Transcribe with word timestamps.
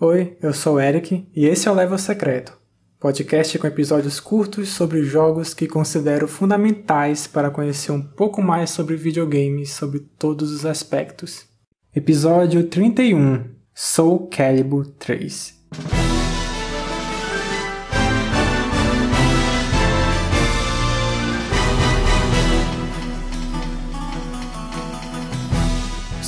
Oi, 0.00 0.36
eu 0.42 0.52
sou 0.52 0.74
o 0.74 0.80
Eric 0.80 1.28
e 1.32 1.46
esse 1.46 1.68
é 1.68 1.70
o 1.70 1.74
Level 1.74 1.96
Secreto, 1.96 2.58
podcast 2.98 3.56
com 3.56 3.68
episódios 3.68 4.18
curtos 4.18 4.70
sobre 4.70 5.04
jogos 5.04 5.54
que 5.54 5.68
considero 5.68 6.26
fundamentais 6.26 7.28
para 7.28 7.50
conhecer 7.50 7.92
um 7.92 8.02
pouco 8.02 8.42
mais 8.42 8.70
sobre 8.70 8.96
videogames 8.96 9.70
sobre 9.70 10.00
todos 10.00 10.50
os 10.50 10.66
aspectos. 10.66 11.46
Episódio 11.94 12.64
31 12.64 13.44
Soul 13.72 14.28
Calibur 14.28 14.86
3 14.98 15.61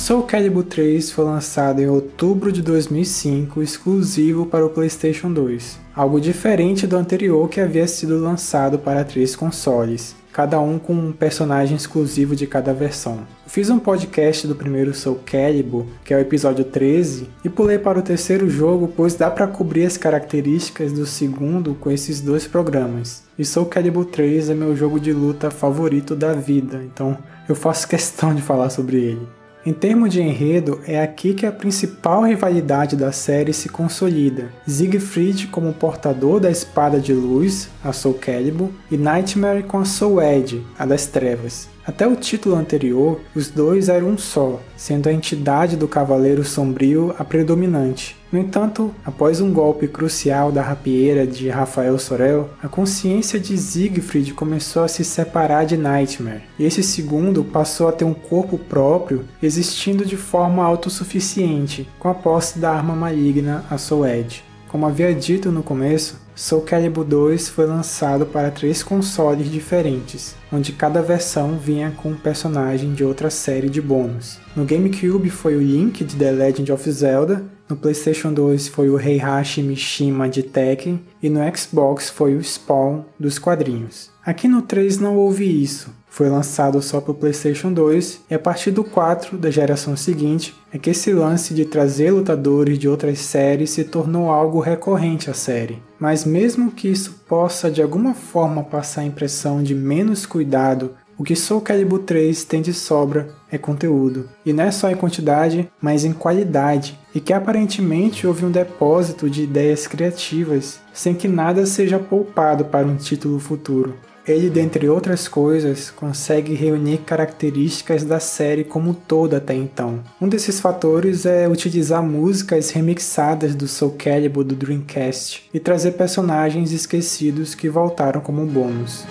Soul 0.05 0.21
Calibur 0.21 0.63
3 0.65 1.09
foi 1.09 1.25
lançado 1.25 1.81
em 1.81 1.87
outubro 1.87 2.51
de 2.51 2.61
2005, 2.61 3.59
exclusivo 3.63 4.45
para 4.45 4.63
o 4.63 4.69
PlayStation 4.69 5.33
2, 5.33 5.79
algo 5.95 6.21
diferente 6.21 6.85
do 6.85 6.95
anterior 6.95 7.49
que 7.49 7.59
havia 7.59 7.87
sido 7.87 8.19
lançado 8.19 8.77
para 8.77 9.03
três 9.03 9.35
consoles, 9.35 10.15
cada 10.31 10.59
um 10.59 10.77
com 10.77 10.93
um 10.93 11.11
personagem 11.11 11.75
exclusivo 11.75 12.35
de 12.35 12.45
cada 12.45 12.71
versão. 12.71 13.21
Fiz 13.47 13.71
um 13.71 13.79
podcast 13.79 14.45
do 14.45 14.53
primeiro 14.53 14.93
Soul 14.93 15.21
Calibur, 15.25 15.87
que 16.03 16.13
é 16.13 16.17
o 16.17 16.21
episódio 16.21 16.65
13, 16.65 17.27
e 17.43 17.49
pulei 17.49 17.79
para 17.79 17.97
o 17.97 18.03
terceiro 18.03 18.47
jogo, 18.47 18.93
pois 18.95 19.15
dá 19.15 19.31
para 19.31 19.47
cobrir 19.47 19.87
as 19.87 19.97
características 19.97 20.93
do 20.93 21.07
segundo 21.07 21.73
com 21.73 21.89
esses 21.89 22.21
dois 22.21 22.45
programas. 22.45 23.23
E 23.39 23.43
Soul 23.43 23.65
Calibur 23.65 24.05
3 24.05 24.51
é 24.51 24.53
meu 24.53 24.75
jogo 24.75 24.99
de 24.99 25.11
luta 25.11 25.49
favorito 25.49 26.15
da 26.15 26.33
vida, 26.33 26.83
então 26.83 27.17
eu 27.49 27.55
faço 27.55 27.87
questão 27.89 28.35
de 28.35 28.43
falar 28.43 28.69
sobre 28.69 28.97
ele. 28.97 29.44
Em 29.65 29.73
termos 29.73 30.13
de 30.13 30.21
enredo, 30.21 30.79
é 30.85 31.01
aqui 31.01 31.33
que 31.33 31.43
a 31.43 31.51
principal 31.51 32.23
rivalidade 32.23 32.95
da 32.95 33.11
série 33.11 33.51
se 33.51 33.67
consolida. 33.67 34.51
Siegfried 34.67 35.47
como 35.47 35.73
portador 35.73 36.39
da 36.39 36.51
espada 36.51 36.99
de 36.99 37.13
luz, 37.13 37.67
a 37.83 37.91
Soul 37.91 38.13
Calibur, 38.13 38.69
e 38.91 38.95
Nightmare 38.95 39.63
com 39.63 39.79
a 39.79 39.85
Soul 39.85 40.21
Edge, 40.21 40.63
a 40.77 40.85
das 40.85 41.07
trevas. 41.07 41.74
Até 41.87 42.07
o 42.07 42.15
título 42.15 42.55
anterior, 42.55 43.21
os 43.35 43.49
dois 43.49 43.89
eram 43.89 44.09
um 44.09 44.17
só, 44.17 44.59
sendo 44.75 45.07
a 45.07 45.13
entidade 45.13 45.77
do 45.77 45.87
Cavaleiro 45.87 46.43
Sombrio 46.43 47.13
a 47.19 47.23
predominante. 47.23 48.17
No 48.31 48.39
entanto, 48.39 48.93
após 49.05 49.39
um 49.39 49.53
golpe 49.53 49.87
crucial 49.87 50.51
da 50.51 50.63
rapieira 50.63 51.27
de 51.27 51.47
Rafael 51.47 51.97
Sorel, 51.99 52.49
a 52.61 52.67
consciência 52.67 53.39
de 53.39 53.55
Siegfried 53.55 54.33
começou 54.33 54.83
a 54.83 54.87
se 54.87 55.05
separar 55.05 55.65
de 55.65 55.77
Nightmare, 55.77 56.41
e 56.57 56.65
esse 56.65 56.81
segundo 56.81 57.43
passou 57.43 57.87
a 57.87 57.91
ter 57.91 58.03
um 58.03 58.15
corpo 58.15 58.57
próprio, 58.57 59.23
existindo 59.41 60.03
de 60.03 60.17
forma 60.17 60.65
autossuficiente, 60.65 61.87
com 61.99 62.09
a 62.09 62.15
posse 62.15 62.57
da 62.57 62.71
arma 62.71 62.95
maligna, 62.95 63.63
a 63.69 63.77
Soul 63.77 64.07
Edge. 64.07 64.43
Como 64.67 64.87
havia 64.87 65.13
dito 65.13 65.51
no 65.51 65.61
começo, 65.61 66.24
Soul 66.35 66.63
Calibur 66.63 67.05
2 67.05 67.47
foi 67.47 67.65
lançado 67.65 68.25
para 68.25 68.51
três 68.51 68.83
consoles 68.83 69.49
diferentes, 69.49 70.35
onde 70.51 70.73
cada 70.73 71.01
versão 71.01 71.57
vinha 71.57 71.91
com 71.91 72.09
um 72.09 72.15
personagem 72.15 72.93
de 72.93 73.05
outra 73.05 73.29
série 73.29 73.69
de 73.69 73.81
bônus. 73.81 74.37
No 74.53 74.65
GameCube 74.65 75.29
foi 75.29 75.55
o 75.55 75.61
Link 75.61 76.03
de 76.03 76.17
The 76.17 76.31
Legend 76.31 76.73
of 76.73 76.91
Zelda, 76.91 77.45
no 77.69 77.77
PlayStation 77.77 78.33
2 78.33 78.67
foi 78.67 78.89
o 78.89 78.99
Heihachi 78.99 79.63
Mishima 79.63 80.27
de 80.27 80.43
Tekken 80.43 81.01
e 81.23 81.29
no 81.29 81.39
Xbox 81.55 82.09
foi 82.09 82.35
o 82.35 82.43
Spawn 82.43 83.03
dos 83.17 83.39
quadrinhos. 83.39 84.11
Aqui 84.23 84.47
no 84.47 84.61
3 84.61 84.99
não 84.99 85.15
houve 85.15 85.45
isso, 85.45 85.89
foi 86.15 86.29
lançado 86.29 86.81
só 86.81 87.01
para 87.01 87.11
o 87.11 87.13
PlayStation 87.13 87.73
2 87.73 88.21
e 88.31 88.33
a 88.33 88.39
partir 88.39 88.71
do 88.71 88.85
4 88.85 89.37
da 89.37 89.51
geração 89.51 89.97
seguinte 89.97 90.55
é 90.71 90.77
que 90.77 90.91
esse 90.91 91.11
lance 91.11 91.53
de 91.53 91.65
trazer 91.65 92.09
lutadores 92.09 92.79
de 92.79 92.87
outras 92.87 93.19
séries 93.19 93.71
se 93.71 93.83
tornou 93.83 94.29
algo 94.29 94.61
recorrente 94.61 95.29
à 95.29 95.33
série. 95.33 95.83
Mas 95.99 96.23
mesmo 96.23 96.71
que 96.71 96.87
isso 96.87 97.21
possa 97.27 97.69
de 97.69 97.81
alguma 97.81 98.13
forma 98.13 98.63
passar 98.63 99.01
a 99.01 99.05
impressão 99.05 99.61
de 99.61 99.75
menos 99.75 100.25
cuidado 100.25 100.95
o 101.17 101.23
que 101.23 101.35
Soul 101.35 101.59
Calibur 101.59 101.99
3 101.99 102.45
tem 102.45 102.61
de 102.61 102.73
sobra 102.73 103.29
é 103.49 103.57
conteúdo, 103.57 104.29
e 104.45 104.51
não 104.51 104.65
é 104.65 104.71
só 104.71 104.89
em 104.89 104.97
quantidade, 104.97 105.69
mas 105.81 106.03
em 106.03 106.11
qualidade, 106.11 106.99
e 107.13 107.21
que 107.21 107.31
aparentemente 107.31 108.27
houve 108.27 108.45
um 108.45 108.51
depósito 108.51 109.29
de 109.29 109.43
ideias 109.43 109.87
criativas, 109.87 110.81
sem 110.93 111.13
que 111.13 111.29
nada 111.29 111.65
seja 111.65 111.97
poupado 111.97 112.65
para 112.65 112.85
um 112.85 112.97
título 112.97 113.39
futuro. 113.39 113.95
Ele, 114.27 114.49
dentre 114.49 114.89
outras 114.89 115.27
coisas, 115.27 115.91
consegue 115.91 116.55
reunir 116.55 116.99
características 116.99 118.03
da 118.03 118.19
série 118.19 118.63
como 118.63 118.93
todo 118.93 119.35
até 119.35 119.53
então. 119.53 119.99
Um 120.19 120.27
desses 120.27 120.59
fatores 120.59 121.25
é 121.25 121.47
utilizar 121.47 122.01
músicas 122.01 122.71
remixadas 122.71 123.53
do 123.53 123.67
Soul 123.67 123.91
Calibur 123.91 124.43
do 124.43 124.55
Dreamcast 124.55 125.47
e 125.53 125.59
trazer 125.59 125.91
personagens 125.91 126.71
esquecidos 126.71 127.53
que 127.53 127.69
voltaram 127.69 128.19
como 128.19 128.45
bônus. 128.45 129.05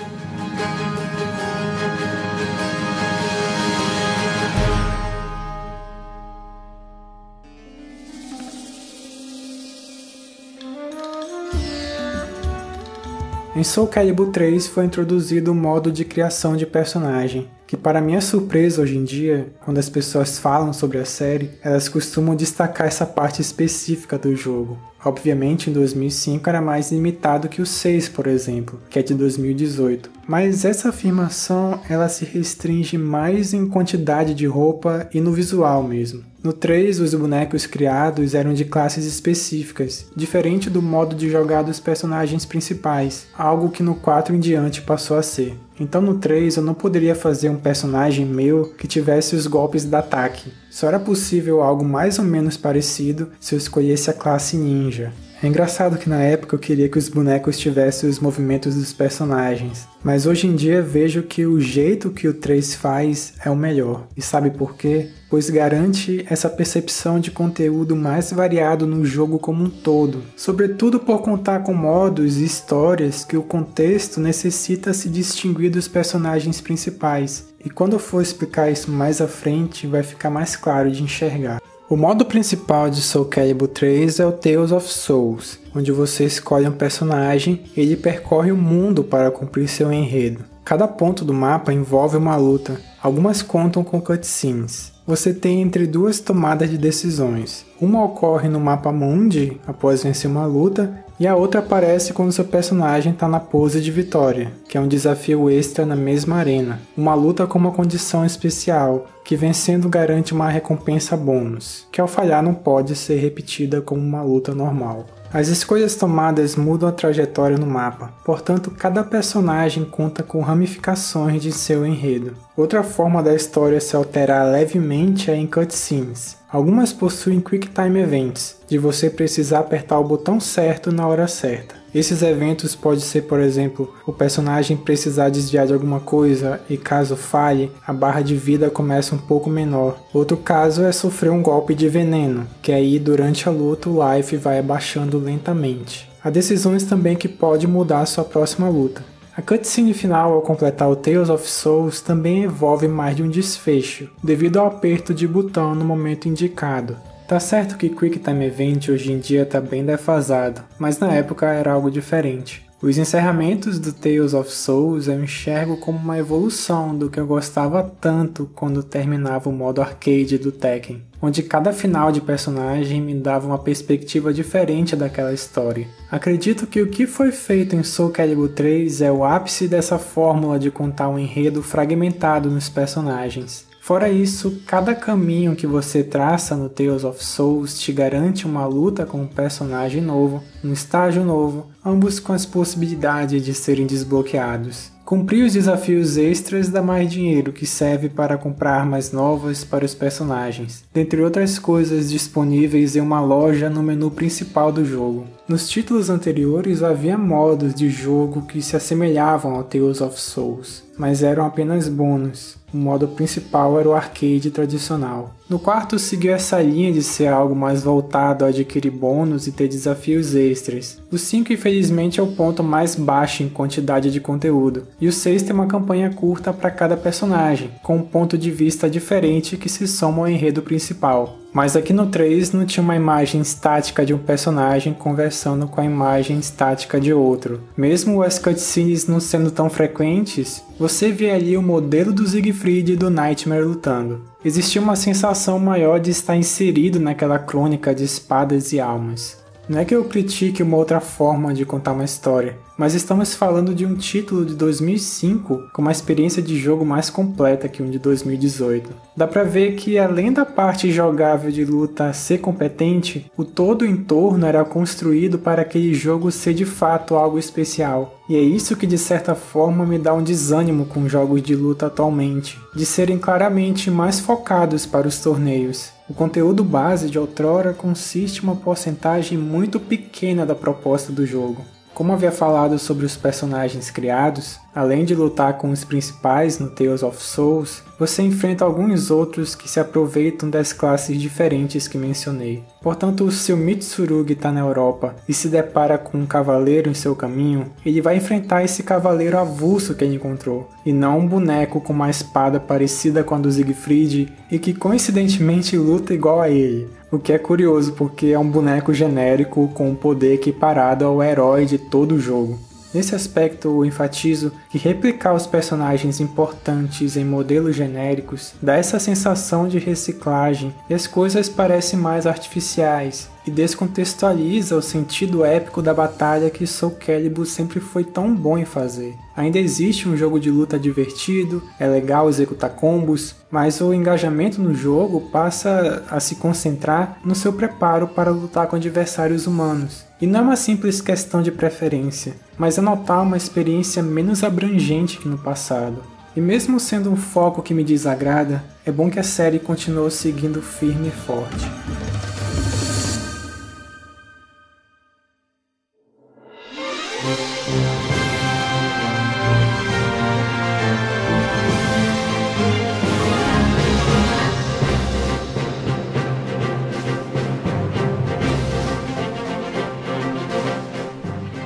Em 13.57 13.63
Soul 13.63 13.87
Calibur 13.87 14.33
3 14.33 14.67
foi 14.67 14.85
introduzido 14.85 15.53
o 15.53 15.55
modo 15.55 15.93
de 15.93 16.05
criação 16.05 16.57
de 16.57 16.67
personagem, 16.67 17.47
que 17.69 17.77
para 17.77 18.01
minha 18.01 18.21
surpresa 18.21 18.83
hoje 18.83 18.99
em 18.99 19.05
dia, 19.05 19.47
quando 19.65 19.79
as 19.79 19.89
pessoas 19.89 20.41
falam 20.41 20.73
sobre 20.73 20.99
a 20.99 21.05
série, 21.05 21.53
elas 21.63 21.89
costumam 21.89 22.35
destacar 22.35 22.89
essa 22.89 23.07
parte 23.07 23.41
específica 23.41 24.19
do 24.19 24.35
jogo. 24.35 24.77
Obviamente, 25.05 25.71
em 25.71 25.73
2005 25.73 26.49
era 26.49 26.61
mais 26.61 26.91
limitado 26.91 27.49
que 27.49 27.63
o 27.63 27.67
6, 27.67 28.09
por 28.09 28.27
exemplo, 28.27 28.81
que 28.91 28.99
é 28.99 29.03
de 29.03 29.15
2018. 29.15 30.11
Mas 30.27 30.65
essa 30.65 30.89
afirmação 30.89 31.79
ela 31.89 32.09
se 32.09 32.25
restringe 32.25 32.99
mais 32.99 33.55
em 33.55 33.69
quantidade 33.69 34.35
de 34.35 34.47
roupa 34.47 35.09
e 35.15 35.21
no 35.21 35.31
visual 35.31 35.81
mesmo. 35.85 36.25
No 36.45 36.53
3, 36.53 37.01
os 37.01 37.15
bonecos 37.15 37.65
criados 37.65 38.35
eram 38.35 38.53
de 38.53 38.67
classes 38.67 39.07
específicas, 39.07 40.05
diferente 40.15 40.69
do 40.69 40.83
modo 40.83 41.17
de 41.17 41.31
jogar 41.31 41.63
dos 41.63 41.81
personagens 41.81 42.45
principais, 42.45 43.27
algo 43.35 43.71
que 43.71 43.83
no 43.83 43.95
4 43.95 44.37
em 44.37 44.39
diante 44.39 44.83
passou 44.83 45.17
a 45.17 45.23
ser. 45.23 45.59
Então 45.81 46.03
no 46.03 46.19
3 46.19 46.59
eu 46.59 46.63
não 46.63 46.75
poderia 46.75 47.15
fazer 47.15 47.49
um 47.49 47.57
personagem 47.57 48.27
meu 48.27 48.75
que 48.77 48.87
tivesse 48.87 49.35
os 49.35 49.47
golpes 49.47 49.87
de 49.87 49.97
ataque. 49.97 50.53
Só 50.75 50.89
era 50.89 50.99
possível 50.99 51.63
algo 51.63 51.85
mais 51.85 52.19
ou 52.19 52.25
menos 52.25 52.57
parecido 52.57 53.31
se 53.39 53.55
eu 53.55 53.57
escolhesse 53.57 54.11
a 54.11 54.13
classe 54.13 54.57
ninja. 54.57 55.13
É 55.41 55.47
engraçado 55.47 55.99
que 55.99 56.09
na 56.09 56.21
época 56.21 56.57
eu 56.57 56.59
queria 56.59 56.89
que 56.89 56.99
os 56.99 57.09
bonecos 57.09 57.59
tivessem 57.59 58.11
os 58.11 58.19
movimentos 58.19 58.75
dos 58.75 58.93
personagens, 58.93 59.87
mas 60.03 60.27
hoje 60.27 60.49
em 60.49 60.57
dia 60.57 60.83
vejo 60.83 61.23
que 61.23 61.47
o 61.47 61.61
jeito 61.61 62.11
que 62.11 62.27
o 62.27 62.35
3 62.35 62.75
faz 62.75 63.35
é 63.45 63.51
o 63.51 63.57
melhor. 63.57 64.09
E 64.17 64.23
sabe 64.23 64.51
por 64.51 64.75
quê? 64.75 65.11
Pois 65.31 65.49
garante 65.49 66.25
essa 66.29 66.49
percepção 66.49 67.21
de 67.21 67.31
conteúdo 67.31 67.95
mais 67.95 68.33
variado 68.33 68.85
no 68.85 69.05
jogo 69.05 69.39
como 69.39 69.63
um 69.63 69.71
todo, 69.71 70.23
sobretudo 70.37 70.99
por 70.99 71.23
contar 71.23 71.63
com 71.63 71.75
modos 71.75 72.39
e 72.39 72.45
histórias 72.45 73.25
que 73.25 73.37
o 73.37 73.43
contexto 73.43 74.21
necessita 74.21 74.93
se 74.93 75.09
distinguir 75.09 75.71
dos 75.71 75.87
personagens 75.87 76.61
principais. 76.61 77.54
E 77.65 77.71
quando 77.71 77.95
eu 77.95 77.99
for 77.99 78.21
explicar 78.21 78.71
isso 78.71 78.91
mais 78.91 79.21
à 79.21 79.27
frente, 79.27 79.87
vai 79.87 80.03
ficar 80.03 80.31
mais 80.31 80.55
claro 80.55 80.91
de 80.91 81.03
enxergar. 81.03 81.61
O 81.89 81.97
modo 81.97 82.25
principal 82.25 82.89
de 82.89 83.01
Soul 83.01 83.27
Calibur 83.27 83.69
3 83.69 84.19
é 84.19 84.27
o 84.27 84.33
Tales 84.33 84.73
of 84.73 84.91
Souls, 84.91 85.59
onde 85.75 85.93
você 85.93 86.25
escolhe 86.25 86.67
um 86.67 86.73
personagem 86.73 87.63
e 87.77 87.81
ele 87.81 87.97
percorre 87.97 88.51
o 88.51 88.57
mundo 88.57 89.05
para 89.05 89.31
cumprir 89.31 89.69
seu 89.69 89.93
enredo. 89.93 90.45
Cada 90.65 90.89
ponto 90.89 91.27
do 91.27 91.35
mapa 91.35 91.75
envolve 91.75 92.17
uma 92.17 92.37
luta, 92.37 92.81
algumas 93.03 93.43
contam 93.43 93.85
com 93.85 94.01
cutscenes. 94.01 94.93
Você 95.07 95.35
tem 95.35 95.61
entre 95.61 95.87
duas 95.87 96.19
tomadas 96.21 96.71
de 96.71 96.79
decisões. 96.79 97.67
Uma 97.79 98.03
ocorre 98.03 98.49
no 98.49 98.59
mapa 98.59 98.91
Mundi, 98.91 99.61
após 99.67 100.03
vencer 100.03 100.31
uma 100.31 100.47
luta, 100.47 101.04
e 101.19 101.27
a 101.27 101.37
outra 101.37 101.61
aparece 101.61 102.13
quando 102.13 102.33
seu 102.33 102.45
personagem 102.45 103.13
está 103.13 103.29
na 103.29 103.39
pose 103.39 103.81
de 103.81 103.91
vitória, 103.91 104.53
que 104.69 104.77
é 104.77 104.81
um 104.81 104.89
desafio 104.89 105.49
extra 105.49 105.87
na 105.87 105.95
mesma 105.95 106.37
arena. 106.37 106.81
Uma 106.97 107.15
luta 107.15 107.47
com 107.47 107.59
uma 107.59 107.71
condição 107.71 108.25
especial, 108.25 109.07
que 109.25 109.37
vencendo 109.37 109.89
garante 109.89 110.33
uma 110.33 110.49
recompensa 110.49 111.17
bônus, 111.17 111.87
que 111.93 112.01
ao 112.01 112.09
falhar 112.09 112.43
não 112.43 112.55
pode 112.55 112.97
ser 112.97 113.17
repetida 113.17 113.81
como 113.81 114.01
uma 114.01 114.23
luta 114.23 114.55
normal. 114.55 115.07
As 115.35 115.49
escolhas 115.49 115.97
tomadas 115.97 116.55
mudam 116.55 116.89
a 116.89 116.93
trajetória 116.93 117.59
no 117.59 117.67
mapa, 117.67 118.13
portanto, 118.25 118.71
cada 118.71 119.03
personagem 119.03 119.85
conta 119.85 120.23
com 120.23 120.41
ramificações 120.41 121.43
de 121.43 121.51
seu 121.51 121.85
enredo. 121.85 122.37
Outra 122.57 122.85
forma 122.85 123.21
da 123.21 123.35
história 123.35 123.81
se 123.81 123.97
alterar 123.97 124.47
levemente 124.47 125.33
é 125.33 125.35
em 125.35 125.45
cutscenes. 125.45 126.37
Algumas 126.49 126.93
possuem 126.93 127.41
Quick 127.41 127.67
Time 127.67 127.99
Events, 127.99 128.61
de 128.69 128.79
você 128.79 129.11
precisar 129.11 129.59
apertar 129.59 129.99
o 129.99 130.05
botão 130.05 130.39
certo 130.39 130.93
na 130.93 131.05
hora 131.05 131.27
certa. 131.27 131.84
Esses 131.95 132.23
eventos 132.23 132.75
podem 132.75 132.99
ser, 132.99 133.23
por 133.23 133.39
exemplo, 133.39 133.95
o 134.05 134.13
personagem 134.13 134.77
precisar 134.77 135.29
desviar 135.29 135.65
de 135.65 135.73
alguma 135.73 136.01
coisa 136.01 136.61
e 136.69 136.77
caso 136.77 137.15
falhe, 137.15 137.71
a 137.87 137.93
barra 137.93 138.21
de 138.21 138.35
vida 138.35 138.69
começa 138.69 139.15
um 139.15 139.19
pouco 139.19 139.49
menor. 139.49 139.97
Outro 140.13 140.37
caso 140.37 140.83
é 140.83 140.91
sofrer 140.91 141.31
um 141.31 141.41
golpe 141.41 141.73
de 141.73 141.89
veneno, 141.89 142.49
que 142.61 142.73
aí 142.73 142.99
durante 142.99 143.49
a 143.49 143.53
luta 143.53 143.89
o 143.89 144.01
life 144.13 144.37
vai 144.37 144.59
abaixando 144.59 145.19
lentamente. 145.19 146.11
Há 146.23 146.31
decisões 146.31 146.83
também 146.83 147.15
que 147.15 147.29
pode 147.29 147.69
mudar 147.69 148.05
sua 148.07 148.25
próxima 148.25 148.69
luta. 148.69 149.05
A 149.37 149.43
cutscene 149.43 149.93
final 149.93 150.33
ao 150.33 150.43
completar 150.43 150.89
o 150.89 150.97
Tales 150.97 151.29
of 151.29 151.49
Souls 151.49 152.01
também 152.01 152.45
envolve 152.45 152.89
mais 152.89 153.17
de 153.17 153.23
um 153.23 153.29
desfecho, 153.29 154.09
devido 154.23 154.59
ao 154.59 154.67
aperto 154.67 155.15
de 155.15 155.29
botão 155.29 155.75
no 155.75 155.85
momento 155.85 156.29
indicado. 156.29 156.97
Tá 157.27 157.41
certo 157.41 157.79
que 157.79 157.89
Quick 157.89 158.19
Time 158.19 158.45
Event 158.45 158.91
hoje 158.91 159.11
em 159.11 159.19
dia 159.19 159.47
tá 159.47 159.59
bem 159.59 159.83
defasado, 159.83 160.63
mas 160.79 160.99
na 160.99 161.11
época 161.15 161.47
era 161.47 161.73
algo 161.73 161.91
diferente. 161.91 162.63
Os 162.83 162.99
encerramentos 162.99 163.79
do 163.79 163.95
Tales 163.95 164.35
of 164.35 164.53
Souls 164.53 165.09
eu 165.09 165.25
enxergo 165.25 165.79
como 165.79 165.99
uma 165.99 166.19
evolução 166.19 166.95
do 166.95 167.09
que 167.09 167.19
eu 167.19 167.27
gostava 167.27 167.83
tanto 167.99 168.51
quando 168.55 168.83
terminava 168.83 169.49
o 169.49 169.53
modo 169.53 169.81
arcade 169.81 170.37
do 170.37 170.53
Tekken, 170.53 171.03
onde 171.23 171.43
cada 171.43 171.73
final 171.73 172.13
de 172.13 172.21
personagem 172.21 173.01
me 173.01 173.15
dava 173.15 173.47
uma 173.47 173.59
perspectiva 173.59 174.35
diferente 174.35 174.95
daquela 174.95 175.33
história. 175.33 175.89
Acredito 176.11 176.67
que 176.67 176.83
o 176.83 176.91
que 176.91 177.07
foi 177.07 177.33
feito 177.33 177.75
em 177.75 177.83
Soul 177.83 178.11
Calibur 178.11 178.51
3 178.51 179.01
é 179.01 179.11
o 179.11 179.25
ápice 179.25 179.67
dessa 179.67 179.99
fórmula 179.99 180.59
de 180.59 180.71
contar 180.71 181.09
um 181.09 181.19
enredo 181.19 181.63
fragmentado 181.63 182.51
nos 182.51 182.69
personagens. 182.69 183.67
Fora 183.85 184.09
isso, 184.09 184.63
cada 184.67 184.95
caminho 184.95 185.55
que 185.55 185.67
você 185.67 186.03
traça 186.03 186.57
no 186.57 186.71
Tales 186.71 187.05
of 187.05 187.23
Souls 187.23 187.79
te 187.79 187.93
garante 187.93 188.47
uma 188.47 188.65
luta 188.65 189.05
com 189.05 189.21
um 189.21 189.27
personagem 189.27 190.01
novo, 190.01 190.43
um 190.65 190.73
estágio 190.73 191.23
novo, 191.23 191.67
ambos 191.85 192.19
com 192.19 192.33
as 192.33 192.47
possibilidades 192.47 193.45
de 193.45 193.53
serem 193.53 193.85
desbloqueados. 193.85 194.91
Cumprir 195.05 195.45
os 195.45 195.53
desafios 195.53 196.17
extras 196.17 196.71
dá 196.71 196.81
mais 196.81 197.11
dinheiro 197.11 197.53
que 197.53 197.67
serve 197.67 198.09
para 198.09 198.39
comprar 198.39 198.81
armas 198.81 199.13
novas 199.13 199.63
para 199.65 199.85
os 199.85 199.95
personagens, 199.95 200.83
dentre 200.95 201.21
outras 201.21 201.59
coisas 201.59 202.09
disponíveis 202.09 202.97
em 202.97 203.01
uma 203.01 203.21
loja 203.21 203.69
no 203.69 203.83
menu 203.83 204.11
principal 204.11 204.73
do 204.73 204.83
jogo. 204.83 205.27
Nos 205.47 205.69
títulos 205.69 206.09
anteriores 206.09 206.83
havia 206.83 207.19
modos 207.19 207.75
de 207.75 207.91
jogo 207.91 208.47
que 208.47 208.63
se 208.63 208.77
assemelhavam 208.77 209.55
ao 209.55 209.63
Tales 209.63 210.01
of 210.01 210.19
Souls, 210.19 210.83
mas 210.99 211.23
eram 211.23 211.45
apenas 211.45 211.89
bônus. 211.89 212.57
O 212.73 212.77
modo 212.77 213.07
principal 213.09 213.79
era 213.79 213.89
o 213.89 213.95
arcade 213.95 214.51
tradicional. 214.51 215.35
No 215.49 215.59
quarto 215.59 215.99
seguiu 215.99 216.35
essa 216.35 216.61
linha 216.61 216.93
de 216.93 217.03
ser 217.03 217.29
algo 217.29 217.55
mais 217.55 217.85
voltado 217.85 218.45
a 218.45 218.49
adquirir 218.49 218.91
bônus 218.91 219.47
e 219.47 219.53
ter 219.53 219.69
desafios 219.69 220.35
extras. 220.35 221.01
O 221.11 221.17
5 221.17 221.53
infelizmente 221.53 222.19
é 222.19 222.23
o 222.23 222.33
ponto 222.33 222.65
mais 222.65 222.97
baixo 222.97 223.43
em 223.43 223.49
quantidade 223.49 224.11
de 224.11 224.21
conteúdo, 224.21 224.89
e 225.01 225.07
o 225.07 225.13
6 225.13 225.43
tem 225.43 225.55
uma 225.55 225.67
campanha 225.67 226.11
curta 226.11 226.53
para 226.53 226.71
cada 226.71 226.97
personagem, 226.97 227.71
com 227.83 227.97
um 227.97 228.03
ponto 228.03 228.37
de 228.37 228.51
vista 228.51 228.91
diferente 228.91 229.57
que 229.57 229.69
se 229.69 229.87
soma 229.87 230.23
ao 230.23 230.29
enredo 230.29 230.63
principal. 230.63 231.39
Mas 231.55 231.77
aqui 231.77 231.93
no 231.93 232.09
3 232.09 232.51
não 232.51 232.67
tinha 232.67 232.83
uma 232.83 232.97
imagem 232.97 233.41
estática 233.41 234.05
de 234.05 234.13
um 234.13 234.19
personagem 234.19 234.93
conversando 234.93 235.69
com 235.69 235.81
a 235.81 235.85
imagem 235.85 236.37
estática 236.37 237.01
de 237.01 237.13
outro. 237.13 237.61
Mesmo 237.77 238.25
as 238.25 238.41
cutscenes 238.41 239.07
não 239.07 239.21
sendo 239.21 239.53
tão 239.53 239.71
frequentes, 239.71 240.65
você 240.77 241.13
vê 241.13 241.31
ali 241.31 241.57
o 241.57 241.63
modelo 241.63 242.13
do 242.13 242.27
Siegfried 242.27 242.95
e 242.95 242.97
do 242.97 243.09
Nightmare 243.09 243.63
lutando. 243.63 244.23
Existia 244.45 244.83
uma 244.83 244.97
sensação 244.97 245.61
maior 245.61 246.01
de 246.01 246.11
estar 246.11 246.37
inserido 246.37 246.99
naquela 246.99 247.39
crônica 247.39 247.95
de 247.95 248.03
espadas 248.03 248.73
e 248.73 248.81
almas. 248.81 249.44
Não 249.67 249.79
é 249.79 249.85
que 249.85 249.95
eu 249.95 250.05
critique 250.05 250.63
uma 250.63 250.77
outra 250.77 251.01
forma 251.01 251.55
de 251.55 251.65
contar 251.65 251.93
uma 251.93 252.05
história, 252.05 252.59
mas 252.77 252.93
estamos 252.93 253.35
falando 253.35 253.75
de 253.75 253.87
um 253.87 253.95
título 253.95 254.45
de 254.45 254.55
2005 254.55 255.71
com 255.73 255.81
uma 255.81 255.91
experiência 255.91 256.43
de 256.43 256.59
jogo 256.59 256.85
mais 256.85 257.09
completa 257.09 257.67
que 257.67 257.83
um 257.83 257.89
de 257.89 257.99
2018. 257.99 258.91
Dá 259.17 259.27
pra 259.27 259.43
ver 259.43 259.75
que 259.77 259.99
além 259.99 260.31
da 260.31 260.45
parte 260.45 260.93
jogável 260.93 261.51
de 261.51 261.65
luta 261.65 262.13
ser 262.13 262.39
competente, 262.39 263.31
o 263.39 263.45
todo 263.45 263.83
o 263.83 263.87
entorno 263.87 264.45
era 264.45 264.63
construído 264.67 265.39
para 265.39 265.63
aquele 265.63 265.95
jogo 265.95 266.31
ser 266.31 266.53
de 266.53 266.67
fato 266.67 267.15
algo 267.15 267.39
especial. 267.39 268.21
E 268.29 268.37
é 268.37 268.41
isso 268.41 268.77
que 268.77 268.87
de 268.87 268.99
certa 268.99 269.35
forma 269.35 269.87
me 269.87 269.99
dá 269.99 270.13
um 270.13 270.23
desânimo 270.23 270.85
com 270.85 271.09
jogos 271.09 271.41
de 271.43 271.57
luta 271.57 271.87
atualmente, 271.87 272.59
de 272.75 272.85
serem 272.85 273.19
claramente 273.19 273.91
mais 273.91 274.21
focados 274.21 274.85
para 274.85 275.09
os 275.09 275.21
torneios. 275.21 275.94
O 276.07 276.13
conteúdo 276.13 276.63
base 276.63 277.09
de 277.09 277.19
outrora 277.19 277.73
consiste 277.73 278.41
em 278.41 278.43
uma 278.43 278.57
porcentagem 278.57 279.39
muito 279.39 279.81
pequena 279.81 280.45
da 280.45 280.55
proposta 280.55 281.11
do 281.11 281.25
jogo. 281.25 281.65
Como 281.95 282.13
havia 282.13 282.31
falado 282.31 282.79
sobre 282.79 283.07
os 283.07 283.17
personagens 283.17 283.91
criados, 283.91 284.59
além 284.75 285.05
de 285.05 285.15
lutar 285.15 285.57
com 285.59 285.71
os 285.71 285.85
principais 285.85 286.59
no 286.59 286.69
Tales 286.69 287.03
of 287.03 287.23
Souls, 287.23 287.83
você 287.99 288.23
enfrenta 288.23 288.65
alguns 288.65 289.11
outros 289.11 289.55
que 289.55 289.69
se 289.69 289.79
aproveitam 289.79 290.51
das 290.51 290.73
classes 290.73 291.21
diferentes 291.21 291.87
que 291.87 291.97
mencionei. 291.97 292.65
Portanto, 292.83 293.31
se 293.31 293.53
o 293.53 293.57
Mitsurugi 293.57 294.33
está 294.33 294.51
na 294.51 294.61
Europa 294.61 295.15
e 295.29 295.33
se 295.33 295.49
depara 295.49 295.97
com 295.97 296.19
um 296.19 296.27
cavaleiro 296.27 296.91
em 296.91 296.95
seu 296.95 297.15
caminho, 297.15 297.67
ele 297.87 298.01
vai 298.01 298.17
enfrentar 298.17 298.65
esse 298.65 298.83
cavaleiro 298.83 299.39
avulso 299.39 299.95
que 299.95 300.05
ele 300.05 300.17
encontrou, 300.17 300.69
e 300.85 300.93
não 300.93 301.21
um 301.21 301.27
boneco 301.27 301.81
com 301.81 301.93
uma 301.93 302.11
espada 302.11 302.59
parecida 302.59 303.23
com 303.23 303.37
a 303.37 303.39
do 303.39 303.51
Siegfried 303.51 304.33
e 304.51 304.59
que 304.59 304.75
coincidentemente 304.75 305.77
luta 305.77 306.13
igual 306.13 306.41
a 306.41 306.51
ele. 306.51 306.89
O 307.11 307.19
que 307.19 307.33
é 307.33 307.39
curioso 307.39 307.93
porque 307.93 308.27
é 308.27 308.39
um 308.39 308.51
boneco 308.51 308.93
genérico 308.93 309.69
com 309.69 309.89
um 309.89 309.95
poder 309.95 310.35
equiparado 310.35 311.05
ao 311.05 311.23
herói 311.23 311.65
de 311.65 311.79
todo 311.79 312.17
o 312.17 312.21
jogo. 312.21 312.59
Nesse 312.95 313.13
aspecto, 313.13 313.67
eu 313.67 313.85
enfatizo 313.85 314.53
que 314.71 314.79
replicar 314.79 315.35
os 315.35 315.49
personagens 315.49 316.21
importantes 316.21 317.17
em 317.17 317.25
modelos 317.25 317.75
genéricos 317.75 318.55
dá 318.63 318.77
essa 318.77 319.01
sensação 319.01 319.67
de 319.67 319.81
reciclagem 319.81 320.73
e 320.89 320.95
as 320.95 321.09
coisas 321.09 321.49
parecem 321.49 321.99
mais 321.99 322.25
artificiais 322.25 323.34
e 323.47 323.51
descontextualiza 323.51 324.77
o 324.77 324.83
sentido 324.83 325.45
épico 325.45 325.83
da 325.83 325.93
batalha 325.93 326.51
que 326.51 326.67
Soul 326.67 326.93
Calibur 326.93 327.47
sempre 327.47 327.81
foi 327.81 328.05
tão 328.05 328.35
bom 328.35 328.57
em 328.57 328.65
fazer. 328.65 329.15
Ainda 329.37 329.59
existe 329.59 330.09
um 330.09 330.17
jogo 330.17 330.39
de 330.39 330.51
luta 330.51 330.79
divertido, 330.79 331.63
é 331.79 331.87
legal 331.87 332.29
executar 332.29 332.71
combos, 332.71 333.35
mas 333.51 333.81
o 333.81 333.93
engajamento 333.93 334.61
no 334.61 334.75
jogo 334.75 335.21
passa 335.33 336.05
a 336.09 336.21
se 336.21 336.37
concentrar 336.37 337.19
no 337.25 337.35
seu 337.35 337.53
preparo 337.53 338.09
para 338.09 338.31
lutar 338.31 338.67
com 338.67 338.77
adversários 338.77 339.47
humanos. 339.47 340.05
E 340.21 340.27
não 340.27 340.41
é 340.41 340.43
uma 340.43 340.57
simples 340.57 341.01
questão 341.01 341.43
de 341.43 341.51
preferência, 341.51 342.35
mas 342.57 342.79
é 342.79 342.81
notar 342.81 343.23
uma 343.23 343.37
experiência 343.37 344.03
menos 344.03 344.43
abrangente 344.43 345.19
que 345.19 345.29
no 345.29 345.37
passado. 345.37 345.99
E 346.37 346.41
mesmo 346.41 346.81
sendo 346.81 347.11
um 347.11 347.17
foco 347.17 347.63
que 347.63 347.75
me 347.75 347.85
desagrada, 347.85 348.65
é 348.85 348.91
bom 348.91 349.09
que 349.09 349.21
a 349.21 349.23
série 349.23 349.59
continue 349.59 350.11
seguindo 350.11 350.61
firme 350.61 351.09
e 351.09 351.13
forte. 351.13 351.65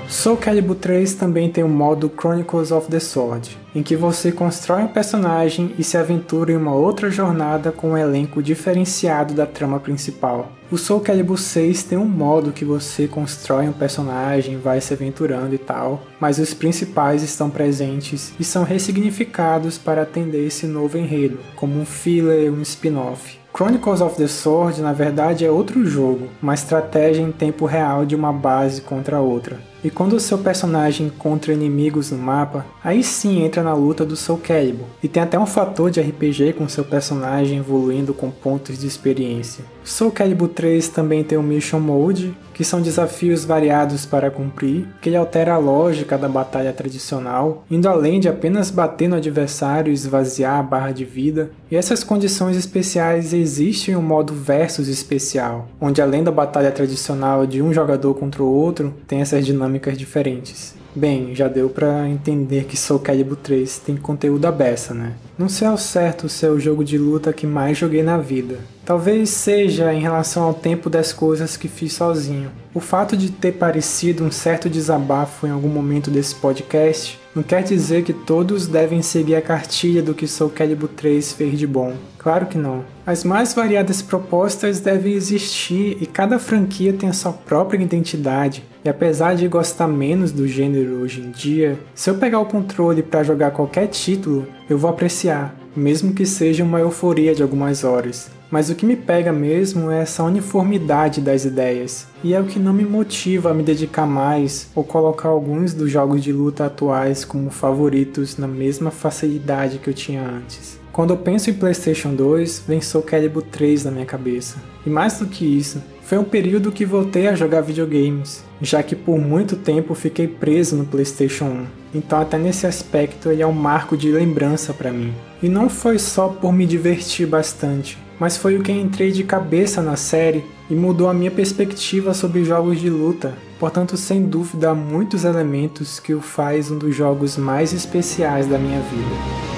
Soul 0.08 0.38
Calibur 0.38 0.74
3 0.74 1.14
também 1.14 1.50
tem 1.50 1.62
o 1.62 1.68
modo 1.68 2.10
Chronicles 2.18 2.72
of 2.72 2.88
the 2.88 2.98
Sword, 2.98 3.58
em 3.74 3.82
que 3.82 3.94
você 3.94 4.32
constrói 4.32 4.82
um 4.82 4.88
personagem 4.88 5.74
e 5.78 5.84
se 5.84 5.98
aventura 5.98 6.50
em 6.50 6.56
uma 6.56 6.74
outra 6.74 7.10
jornada 7.10 7.70
com 7.70 7.90
um 7.90 7.96
elenco 7.96 8.42
diferenciado 8.42 9.34
da 9.34 9.44
trama 9.44 9.78
principal. 9.78 10.50
O 10.70 10.78
Soul 10.78 11.00
Calibur 11.00 11.36
6 11.36 11.82
tem 11.82 11.98
um 11.98 12.06
modo 12.06 12.52
que 12.52 12.64
você 12.64 13.06
constrói 13.06 13.68
um 13.68 13.72
personagem, 13.72 14.56
vai 14.56 14.80
se 14.80 14.94
aventurando 14.94 15.54
e 15.54 15.58
tal, 15.58 16.02
mas 16.18 16.38
os 16.38 16.54
principais 16.54 17.22
estão 17.22 17.50
presentes 17.50 18.32
e 18.40 18.44
são 18.44 18.64
ressignificados 18.64 19.76
para 19.76 20.02
atender 20.02 20.46
esse 20.46 20.66
novo 20.66 20.96
enredo, 20.96 21.38
como 21.54 21.78
um 21.78 21.84
filler 21.84 22.50
um 22.50 22.62
spin-off. 22.62 23.38
Chronicles 23.54 24.00
of 24.00 24.16
the 24.16 24.28
Sword, 24.28 24.80
na 24.80 24.92
verdade, 24.92 25.44
é 25.44 25.50
outro 25.50 25.84
jogo, 25.84 26.28
uma 26.40 26.54
estratégia 26.54 27.22
em 27.22 27.32
tempo 27.32 27.66
real 27.66 28.06
de 28.06 28.14
uma 28.14 28.32
base 28.32 28.82
contra 28.82 29.20
outra. 29.20 29.58
E 29.82 29.90
quando 29.90 30.14
o 30.14 30.20
seu 30.20 30.38
personagem 30.38 31.06
encontra 31.06 31.52
inimigos 31.52 32.10
no 32.10 32.18
mapa, 32.18 32.66
aí 32.82 33.02
sim 33.02 33.44
entra 33.44 33.62
na 33.62 33.74
luta 33.74 34.04
do 34.04 34.16
Soul 34.16 34.38
Calibur, 34.38 34.86
e 35.02 35.08
tem 35.08 35.22
até 35.22 35.38
um 35.38 35.46
fator 35.46 35.90
de 35.90 36.00
RPG 36.00 36.54
com 36.54 36.68
seu 36.68 36.84
personagem 36.84 37.58
evoluindo 37.58 38.12
com 38.12 38.30
pontos 38.30 38.78
de 38.78 38.86
experiência. 38.86 39.64
Soul 39.84 40.10
Calibur 40.10 40.48
3 40.48 40.88
também 40.88 41.24
tem 41.24 41.38
o 41.38 41.42
Mission 41.42 41.80
Mode, 41.80 42.36
que 42.52 42.64
são 42.64 42.82
desafios 42.82 43.44
variados 43.44 44.04
para 44.04 44.32
cumprir, 44.32 44.84
que 45.00 45.08
ele 45.08 45.16
altera 45.16 45.54
a 45.54 45.58
lógica 45.58 46.18
da 46.18 46.28
batalha 46.28 46.72
tradicional, 46.72 47.64
indo 47.70 47.88
além 47.88 48.18
de 48.18 48.28
apenas 48.28 48.68
bater 48.68 49.08
no 49.08 49.14
adversário 49.14 49.92
e 49.92 49.94
esvaziar 49.94 50.58
a 50.58 50.62
barra 50.62 50.90
de 50.90 51.04
vida. 51.04 51.52
E 51.70 51.76
essas 51.76 52.02
condições 52.02 52.56
especiais 52.56 53.32
existem 53.32 53.94
em 53.94 53.96
um 53.96 54.02
modo 54.02 54.34
versus 54.34 54.88
especial, 54.88 55.68
onde 55.80 56.02
além 56.02 56.24
da 56.24 56.32
batalha 56.32 56.72
tradicional 56.72 57.46
de 57.46 57.62
um 57.62 57.72
jogador 57.72 58.12
contra 58.14 58.42
o 58.42 58.52
outro, 58.52 58.92
tem 59.06 59.20
essas 59.20 59.46
dinâmicas 59.68 59.96
diferentes. 59.96 60.74
Bem, 60.96 61.34
já 61.34 61.46
deu 61.46 61.68
para 61.68 62.08
entender 62.08 62.64
que 62.64 62.76
Soul 62.76 62.98
Calibur 62.98 63.36
3 63.36 63.78
tem 63.78 63.96
conteúdo 63.96 64.46
à 64.46 64.50
beça, 64.50 64.94
né? 64.94 65.12
Não 65.38 65.48
sei 65.48 65.68
ao 65.68 65.78
certo 65.78 66.28
se 66.28 66.44
é 66.44 66.48
o 66.48 66.58
jogo 66.58 66.82
de 66.82 66.98
luta 66.98 67.32
que 67.32 67.46
mais 67.46 67.78
joguei 67.78 68.02
na 68.02 68.18
vida. 68.18 68.58
Talvez 68.84 69.28
seja 69.28 69.92
em 69.92 70.00
relação 70.00 70.42
ao 70.42 70.54
tempo 70.54 70.88
das 70.88 71.12
coisas 71.12 71.56
que 71.56 71.68
fiz 71.68 71.92
sozinho. 71.92 72.50
O 72.74 72.80
fato 72.80 73.16
de 73.16 73.30
ter 73.30 73.52
parecido 73.52 74.24
um 74.24 74.30
certo 74.30 74.68
desabafo 74.68 75.46
em 75.46 75.50
algum 75.50 75.68
momento 75.68 76.10
desse 76.10 76.34
podcast 76.34 77.17
não 77.34 77.42
quer 77.42 77.62
dizer 77.62 78.02
que 78.04 78.12
todos 78.12 78.66
devem 78.66 79.02
seguir 79.02 79.36
a 79.36 79.42
cartilha 79.42 80.02
do 80.02 80.14
que 80.14 80.26
Soul 80.26 80.50
Calibur 80.50 80.88
3 80.88 81.32
fez 81.32 81.58
de 81.58 81.66
bom. 81.66 81.94
Claro 82.18 82.46
que 82.46 82.58
não. 82.58 82.84
As 83.06 83.22
mais 83.22 83.54
variadas 83.54 84.02
propostas 84.02 84.80
devem 84.80 85.12
existir 85.12 85.96
e 86.00 86.06
cada 86.06 86.38
franquia 86.38 86.92
tem 86.92 87.08
a 87.08 87.12
sua 87.12 87.32
própria 87.32 87.82
identidade. 87.82 88.64
E 88.84 88.88
apesar 88.88 89.34
de 89.34 89.46
gostar 89.46 89.88
menos 89.88 90.32
do 90.32 90.48
gênero 90.48 91.00
hoje 91.02 91.20
em 91.20 91.30
dia, 91.30 91.78
se 91.94 92.10
eu 92.10 92.16
pegar 92.16 92.40
o 92.40 92.46
controle 92.46 93.02
para 93.02 93.22
jogar 93.22 93.50
qualquer 93.50 93.86
título, 93.88 94.46
eu 94.68 94.78
vou 94.78 94.90
apreciar, 94.90 95.54
mesmo 95.76 96.14
que 96.14 96.24
seja 96.24 96.64
uma 96.64 96.80
euforia 96.80 97.34
de 97.34 97.42
algumas 97.42 97.84
horas. 97.84 98.37
Mas 98.50 98.70
o 98.70 98.74
que 98.74 98.86
me 98.86 98.96
pega 98.96 99.30
mesmo 99.30 99.90
é 99.90 100.00
essa 100.00 100.22
uniformidade 100.24 101.20
das 101.20 101.44
ideias, 101.44 102.06
e 102.24 102.32
é 102.32 102.40
o 102.40 102.44
que 102.44 102.58
não 102.58 102.72
me 102.72 102.84
motiva 102.84 103.50
a 103.50 103.54
me 103.54 103.62
dedicar 103.62 104.06
mais 104.06 104.70
ou 104.74 104.82
colocar 104.82 105.28
alguns 105.28 105.74
dos 105.74 105.90
jogos 105.90 106.22
de 106.22 106.32
luta 106.32 106.64
atuais 106.64 107.24
como 107.24 107.50
favoritos 107.50 108.38
na 108.38 108.48
mesma 108.48 108.90
facilidade 108.90 109.78
que 109.78 109.90
eu 109.90 109.94
tinha 109.94 110.22
antes. 110.22 110.78
Quando 110.90 111.10
eu 111.10 111.16
penso 111.18 111.50
em 111.50 111.54
PlayStation 111.54 112.14
2, 112.14 112.64
vem 112.66 112.80
Soul 112.80 113.04
Calibur 113.04 113.42
3 113.42 113.84
na 113.84 113.90
minha 113.90 114.06
cabeça. 114.06 114.56
E 114.84 114.90
mais 114.90 115.18
do 115.18 115.26
que 115.26 115.44
isso, 115.44 115.80
foi 116.02 116.18
um 116.18 116.24
período 116.24 116.72
que 116.72 116.86
voltei 116.86 117.28
a 117.28 117.36
jogar 117.36 117.60
videogames, 117.60 118.42
já 118.62 118.82
que 118.82 118.96
por 118.96 119.18
muito 119.18 119.56
tempo 119.56 119.94
fiquei 119.94 120.26
preso 120.26 120.74
no 120.74 120.86
PlayStation 120.86 121.44
1. 121.44 121.66
Então 121.94 122.18
até 122.18 122.38
nesse 122.38 122.66
aspecto 122.66 123.30
ele 123.30 123.42
é 123.42 123.46
um 123.46 123.52
marco 123.52 123.96
de 123.96 124.10
lembrança 124.10 124.72
para 124.72 124.90
mim. 124.90 125.12
E 125.42 125.48
não 125.48 125.68
foi 125.68 125.98
só 125.98 126.28
por 126.28 126.52
me 126.52 126.66
divertir 126.66 127.26
bastante, 127.26 127.98
mas 128.18 128.36
foi 128.36 128.56
o 128.56 128.62
que 128.62 128.72
entrei 128.72 129.12
de 129.12 129.24
cabeça 129.24 129.82
na 129.82 129.96
série 129.96 130.44
e 130.70 130.74
mudou 130.74 131.08
a 131.08 131.14
minha 131.14 131.30
perspectiva 131.30 132.14
sobre 132.14 132.44
jogos 132.44 132.80
de 132.80 132.90
luta. 132.90 133.34
Portanto, 133.58 133.96
sem 133.96 134.24
dúvida, 134.24 134.70
há 134.70 134.74
muitos 134.74 135.24
elementos 135.24 135.98
que 135.98 136.14
o 136.14 136.20
faz 136.20 136.70
um 136.70 136.78
dos 136.78 136.94
jogos 136.94 137.36
mais 137.36 137.72
especiais 137.72 138.46
da 138.46 138.58
minha 138.58 138.80
vida. 138.80 139.57